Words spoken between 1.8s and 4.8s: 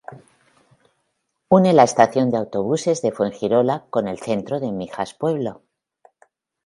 estación de autobuses de Fuengirola con el centro de